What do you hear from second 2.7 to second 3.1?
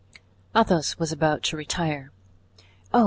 "Oh!